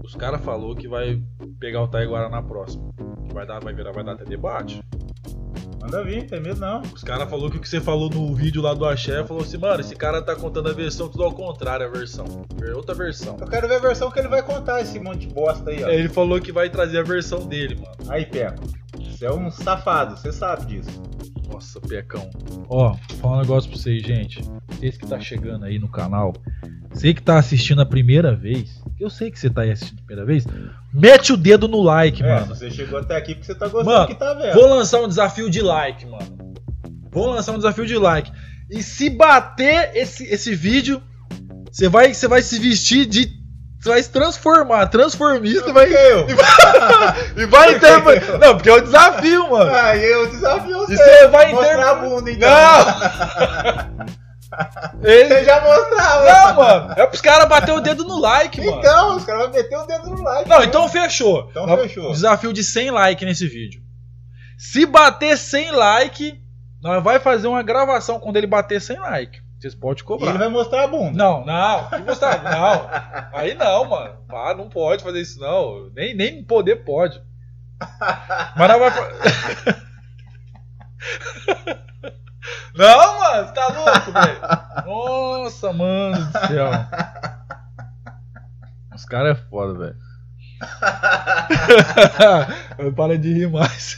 [0.03, 1.23] Os caras falou que vai
[1.57, 2.91] pegar o Taiguara na próxima.
[3.25, 4.83] Que vai dar, vai virar, vai dar até debate.
[5.81, 6.81] Manda vir, tem medo não.
[6.81, 9.57] Os caras falou que o que você falou no vídeo lá do Axé, falou assim,
[9.57, 12.25] mano, esse cara tá contando a versão tudo ao contrário, a versão.
[12.61, 13.37] É Outra versão.
[13.39, 15.87] Eu quero ver a versão que ele vai contar, esse monte de bosta aí, ó.
[15.87, 18.11] Ele falou que vai trazer a versão dele, mano.
[18.11, 18.65] Aí, Peco.
[18.99, 21.01] Você é um safado, você sabe disso.
[21.51, 22.29] Nossa, pecão.
[22.69, 24.41] Ó, vou falar um negócio pra vocês, gente.
[24.69, 26.33] Vocês que tá chegando aí no canal,
[26.91, 30.05] você que tá assistindo a primeira vez, eu sei que você tá aí assistindo a
[30.05, 30.45] primeira vez,
[30.93, 32.55] mete o dedo no like, É, mano.
[32.55, 34.53] você chegou até aqui porque você tá gostando Mano, que tá vendo.
[34.53, 36.53] Vou lançar um desafio de like, mano.
[37.11, 38.31] Vou lançar um desafio de like.
[38.69, 41.01] E se bater esse, esse vídeo,
[41.71, 43.38] você vai, você vai se vestir de.
[43.79, 45.87] Você vai se transformar, transformista, vai.
[45.93, 46.27] Eu.
[47.37, 48.37] E vai interpretar.
[48.39, 49.73] Não, porque é o desafio, mano.
[49.73, 50.93] Aí eu desafio você.
[50.93, 51.87] E você vai interpretar.
[51.87, 52.49] a bunda, então.
[52.49, 54.09] Não!
[55.03, 55.27] Ele...
[55.29, 56.25] Você já mostrava.
[56.25, 56.93] Não, mano.
[56.97, 58.79] É pros caras bater o dedo no like, mano.
[58.79, 60.49] Então, os caras vão meter o dedo no like.
[60.49, 61.47] Não, então fechou.
[61.49, 62.11] Então Nós- fechou.
[62.11, 63.81] Desafio de 100 likes nesse vídeo.
[64.57, 66.33] Se bater 100 likes,
[66.81, 69.41] nós vai fazer uma gravação quando ele bater 100 likes.
[69.59, 70.29] Vocês podem E cobrar.
[70.29, 71.17] ele vai mostrar a bunda.
[71.17, 71.89] Não, não.
[71.89, 72.41] Que mostrar?
[72.43, 72.89] não.
[73.37, 74.15] Aí não, mano.
[74.29, 75.89] Ah, não pode fazer isso, não.
[75.93, 77.21] Nem, nem poder pode.
[78.57, 78.91] Mas nós vai.
[82.75, 84.39] Não, mano, você tá louco, velho.
[84.85, 86.69] Nossa, mano do céu.
[88.95, 89.95] Os caras é foda, velho.
[92.77, 93.97] Eu Para de rir mais.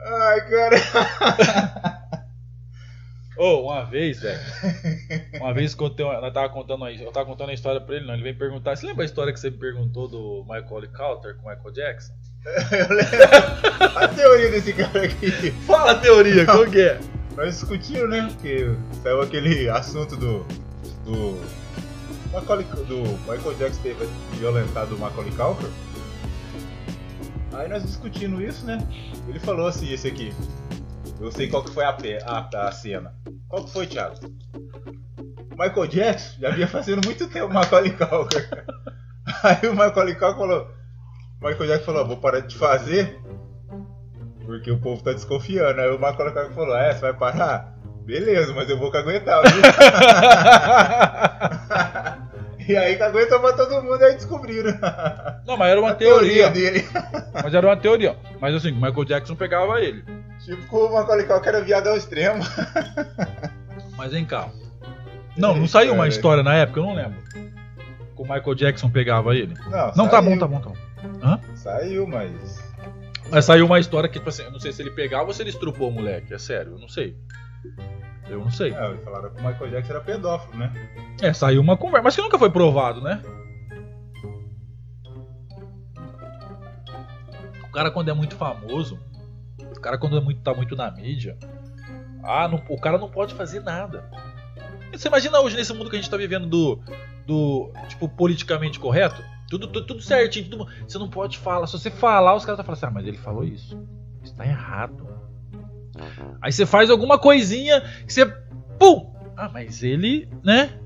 [0.00, 0.76] Ai, cara.
[3.36, 4.40] Ô, uma vez, velho.
[5.38, 8.14] Uma vez contei, nós tava contando aí, eu tava contando a história pra ele, não.
[8.14, 8.74] Ele vem perguntar.
[8.76, 12.14] Você lembra a história que você me perguntou do Michael Calter com o Michael Jackson?
[12.72, 13.98] Eu lembro.
[13.98, 15.50] A teoria desse cara aqui.
[15.66, 16.98] Fala a teoria, qual que é?
[17.36, 18.28] Nós discutimos, né?
[18.32, 18.70] Porque
[19.02, 20.46] saiu aquele assunto do.
[21.04, 21.66] do.
[22.32, 23.96] Macaulay, do Michael Jackson ter
[24.32, 25.70] violentado o Macaulay Culkin.
[27.52, 28.86] Aí nós discutindo isso, né?
[29.28, 30.32] Ele falou assim, esse aqui.
[31.20, 33.14] Eu sei qual que foi a, pe- a, a cena.
[33.48, 34.16] Qual que foi, Thiago?
[35.58, 38.38] Michael Jackson já vinha fazendo muito tempo o Macaulay Culkin.
[39.42, 40.70] Aí o Macaulay Culkin falou...
[41.40, 43.18] Michael Jackson falou, vou parar de fazer
[44.44, 45.80] Porque o povo tá desconfiando.
[45.80, 47.74] Aí o Macaulay Culkin falou: É, você vai parar?
[48.04, 49.62] Beleza, mas eu vou caguetar, viu?
[52.68, 54.72] e aí caguetou pra todo mundo, aí descobriram.
[55.46, 56.50] Não, mas era uma A teoria.
[56.50, 56.86] dele.
[57.42, 58.16] Mas era uma teoria.
[58.40, 60.04] Mas assim, o Michael Jackson pegava ele.
[60.46, 62.40] Tipo, o Macaulay Culkin era viado ao extremo.
[63.96, 64.48] Mas vem cá.
[65.36, 66.08] Não, não saiu uma É.
[66.08, 67.20] história na época, eu não lembro.
[68.14, 69.54] Que o Michael Jackson pegava ele.
[69.68, 70.22] Não, Não, tá saiu.
[70.30, 70.76] bom, tá bom, tá bom.
[71.22, 71.40] Hã?
[71.56, 72.30] Saiu, mas.
[73.28, 75.42] Mas saiu uma história que, tipo assim, eu não sei se ele pegava ou se
[75.42, 76.32] ele estrupou o moleque.
[76.32, 77.16] É sério, eu não sei.
[78.30, 78.70] Eu não sei.
[78.72, 80.72] É, falaram que o Michael Jackson era pedófilo, né?
[81.20, 83.20] É, saiu uma conversa, mas que nunca foi provado, né?
[87.64, 88.98] O cara quando é muito famoso,
[89.60, 91.36] o cara quando é muito, tá muito na mídia,
[92.22, 94.04] ah, não- o cara não pode fazer nada.
[94.92, 96.80] Você imagina hoje nesse mundo que a gente tá vivendo do,
[97.26, 99.22] do tipo, politicamente correto?
[99.48, 101.66] Tudo, tudo, tudo certinho, tudo, você não pode falar.
[101.66, 103.78] Se você falar, os caras vão falar assim, ah, mas ele falou isso.
[104.22, 105.06] Isso tá errado.
[106.40, 108.26] Aí você faz alguma coisinha que você.
[108.78, 109.14] Pum!
[109.36, 110.78] Ah, mas ele, né?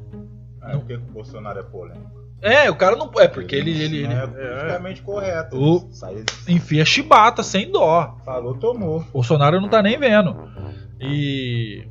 [0.62, 2.19] É porque o Bolsonaro é polêmico.
[2.42, 3.11] É, o cara não.
[3.18, 3.70] É porque ele.
[3.70, 5.57] ele, ele é é, politicamente correto.
[5.57, 5.90] O-
[6.48, 8.16] enfia chibata sem dó.
[8.24, 9.00] falou, tomou.
[9.12, 10.37] Bolsonaro não tá nem vendo.
[11.00, 11.87] E.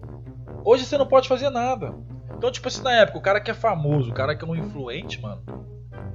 [0.65, 1.93] Hoje você não pode fazer nada.
[2.35, 4.55] Então, tipo assim, na época, o cara que é famoso, o cara que é um
[4.55, 5.41] influente, mano.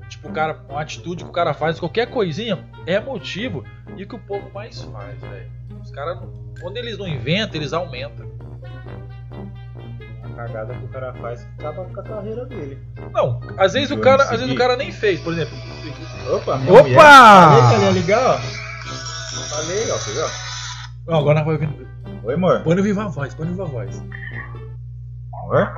[0.09, 3.64] Tipo, o cara, uma atitude que o cara faz, qualquer coisinha, é motivo.
[3.97, 5.51] E o que o povo mais faz, velho.
[5.83, 6.18] Os caras,
[6.61, 8.27] quando eles não inventam, eles aumentam.
[10.35, 12.79] A cagada que o cara faz acaba com a carreira dele.
[13.12, 15.57] Não, às vezes o cara, às vezes o cara nem fez, por exemplo.
[16.35, 16.83] Opa, minha Opa!
[16.83, 16.99] mulher.
[16.99, 18.38] Falei que ia ligar, ó.
[19.49, 20.27] Falei, ó, viu?
[21.07, 22.25] Não, agora nós vamos ouvir.
[22.25, 22.62] Oi, amor.
[22.62, 24.03] Põe no viva voz, põe no viva voz.
[25.44, 25.73] Amor?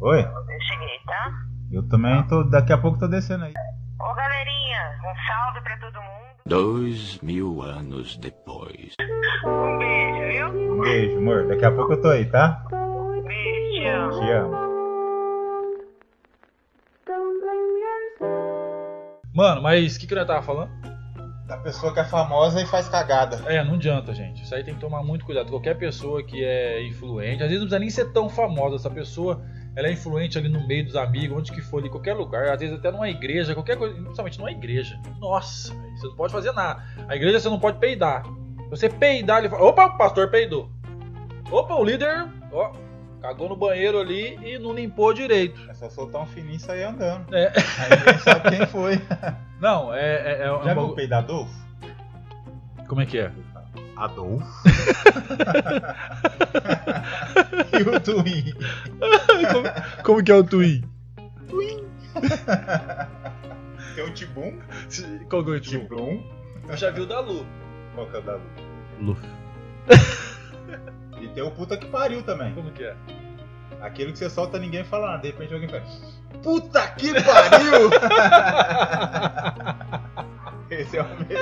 [0.00, 0.20] Oi?
[0.20, 1.30] Eu cheguei, tá?
[1.70, 2.42] Eu também tô.
[2.44, 3.52] Daqui a pouco tô descendo aí.
[4.00, 6.10] Ô galerinha, um salve pra todo mundo.
[6.46, 8.94] Dois mil anos depois.
[9.46, 10.72] Um beijo, viu?
[10.72, 11.46] Um beijo, amor.
[11.46, 12.64] Daqui a pouco eu tô aí, tá?
[13.80, 14.20] Te amo.
[14.20, 14.56] Te amo.
[19.34, 20.70] Mano, mas o que, que nós tava falando?
[21.46, 23.42] Da pessoa que é famosa e faz cagada.
[23.46, 24.42] É, não adianta, gente.
[24.42, 25.48] Isso aí tem que tomar muito cuidado.
[25.48, 28.76] Qualquer pessoa que é influente, às vezes não precisa nem ser tão famosa.
[28.76, 29.42] Essa pessoa,
[29.74, 32.50] ela é influente ali no meio dos amigos, onde que for, ali, qualquer lugar.
[32.50, 33.94] Às vezes até numa igreja, qualquer coisa.
[33.94, 35.00] Principalmente numa igreja.
[35.18, 36.84] Nossa, você não pode fazer nada.
[37.08, 38.24] A igreja você não pode peidar.
[38.68, 40.70] Você peidar, ele fala: opa, o pastor peidou.
[41.50, 42.72] Opa, o líder, ó,
[43.20, 45.60] cagou no banheiro ali e não limpou direito.
[45.68, 47.32] É só soltar um fininho e sair andando.
[47.34, 47.52] É.
[47.78, 49.00] Aí ninguém sabe quem foi.
[49.60, 50.38] Não, é.
[50.40, 51.54] é, é um Já viu bagulho- o peido Adolfo?
[52.88, 53.30] Como é que é?
[53.96, 54.46] Adolfo?
[57.78, 58.54] e o Twin?
[59.52, 59.68] como,
[60.02, 60.82] como que é o Twin?
[63.94, 64.58] Tem o Tibum?
[65.28, 65.80] Qual que é o Twin?
[65.80, 66.22] Tibum.
[66.68, 67.44] Eu já vi o da Lu.
[67.94, 68.40] Qual que é o da Lu?
[69.00, 69.16] Lu.
[71.20, 72.54] E tem o puta que pariu também.
[72.54, 72.96] Como que é?
[73.80, 75.22] Aquele que você solta ninguém fala nada.
[75.22, 76.20] De repente alguém faz.
[76.42, 77.90] Puta que pariu!
[80.70, 81.40] Esse é o melhor.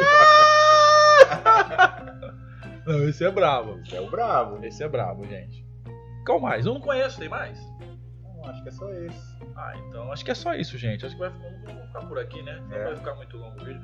[2.86, 3.78] Não, esse é brabo.
[3.84, 4.64] Esse é o brabo.
[4.64, 5.66] Esse é brabo, gente.
[6.24, 6.64] Qual mais?
[6.64, 7.58] Eu não conheço, tem mais?
[8.22, 9.38] Não, acho que é só esse.
[9.54, 11.04] Ah, então acho que é só isso, gente.
[11.04, 12.58] Acho que vai ficar, vamos ficar por aqui, né?
[12.68, 12.84] Não É.
[12.84, 13.82] vai ficar muito longo o vídeo.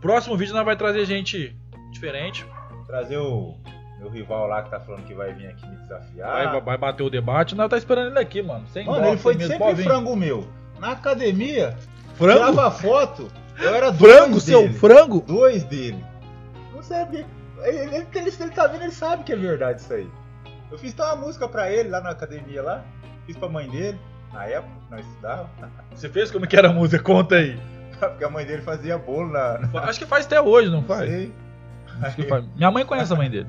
[0.00, 1.56] Próximo vídeo nós vai trazer gente
[1.92, 2.44] diferente.
[2.86, 3.56] Trazer o
[4.02, 6.50] meu rival lá que tá falando que vai vir aqui me desafiar.
[6.50, 7.54] Vai, vai bater o debate.
[7.54, 8.66] Nós tá esperando ele aqui, mano.
[8.68, 10.46] Sem Mano, ele foi sempre frango meu.
[10.80, 11.76] Na academia,
[12.16, 12.50] Frango?
[12.50, 13.28] tirava foto,
[13.60, 14.74] eu era dois Frango, seu dele.
[14.74, 15.20] frango?
[15.20, 16.04] Dois dele.
[16.74, 17.24] Não sei porque.
[17.62, 20.10] Ele, ele, ele, ele tá vendo, ele sabe que é verdade isso aí.
[20.68, 22.82] Eu fiz até uma música pra ele lá na academia lá.
[23.24, 24.00] Fiz pra mãe dele,
[24.32, 25.50] na época, nós estudávamos.
[25.94, 27.00] Você fez como que era a música?
[27.00, 27.56] Conta aí.
[28.00, 29.60] Porque a mãe dele fazia bolo na.
[29.82, 31.08] Acho que faz até hoje, não não faz?
[31.08, 31.32] sei.
[32.02, 32.44] Acho que faz.
[32.56, 33.46] Minha mãe conhece a mãe dele.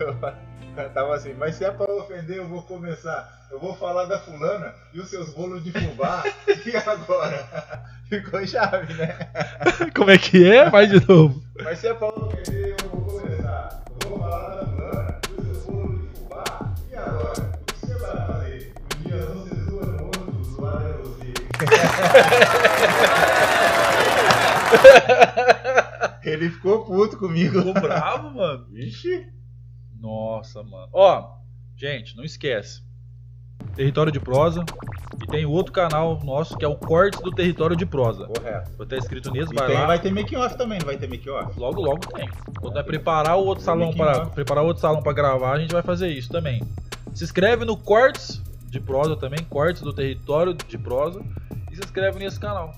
[0.00, 0.14] Eu
[0.92, 3.46] tava assim, mas se é pra ofender, eu vou começar.
[3.50, 6.24] Eu vou falar da fulana e os seus bolos de fubá.
[6.48, 7.84] e agora?
[8.08, 9.16] Ficou chave, né?
[9.94, 10.70] Como é que é?
[10.70, 11.40] Faz de novo.
[11.62, 13.84] Mas se é pra ofender, eu vou começar.
[14.02, 16.74] Eu vou falar da fulana e os seus bolos de fubá.
[16.90, 17.52] E agora?
[17.60, 18.74] O que você vai fazer?
[18.98, 21.32] Um dia vocês duas no outro, zoar é você.
[26.28, 27.58] Ele ficou puto comigo.
[27.58, 28.66] Ficou bravo, mano.
[28.72, 29.32] Vixe.
[30.04, 30.88] Nossa, mano.
[30.92, 31.30] Ó,
[31.74, 32.82] gente, não esquece.
[33.74, 34.62] Território de Prosa.
[35.22, 38.26] E tem outro canal nosso que é o Cortes do Território de Prosa.
[38.26, 38.70] Correto.
[38.76, 39.86] Vou estar escrito nisso, E vai tem, lá.
[39.86, 41.58] vai ter make off também, não vai ter make off?
[41.58, 42.28] Logo, logo tem.
[42.60, 45.72] Quando nós preparar o outro Tem salão para preparar outro salão para gravar, a gente
[45.72, 46.62] vai fazer isso também.
[47.14, 51.22] Se inscreve no Cortes de Prosa também, Cortes do Território de Prosa.
[51.72, 52.74] E se inscreve nesse canal.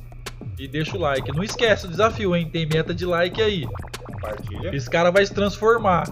[0.58, 1.32] E deixa o like.
[1.32, 2.48] Não esquece o desafio, hein?
[2.48, 3.66] Tem meta de like aí.
[4.04, 4.74] Compartilha.
[4.74, 6.04] Esse cara vai se transformar.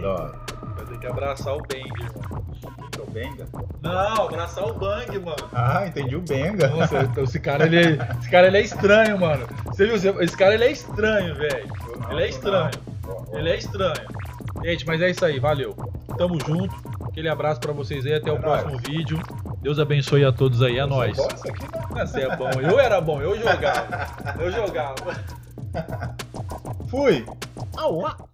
[0.00, 0.32] Da hora.
[0.76, 2.46] Vai ter que abraçar o Bang, mano.
[2.88, 3.46] Então, Benga?
[3.82, 5.48] Não, abraçar o Bang, mano.
[5.52, 6.68] Ah, entendi o Benga.
[6.68, 9.46] Nossa, então esse cara, ele é, esse cara ele é estranho, mano.
[9.66, 10.20] Você viu?
[10.22, 11.68] Esse cara ele é estranho, velho.
[12.10, 12.70] Ele é estranho.
[13.32, 14.08] Ele é estranho.
[14.64, 15.74] Gente, mas é isso aí, valeu.
[16.16, 16.74] Tamo junto.
[17.06, 19.20] Aquele abraço pra vocês aí, até o É próximo vídeo.
[19.60, 21.16] Deus abençoe a todos aí, é nóis.
[21.16, 21.24] Né?
[22.06, 24.06] Você é bom, eu era bom, eu jogava.
[24.38, 24.94] Eu jogava.
[26.88, 27.24] Fui!
[27.76, 28.16] Aua.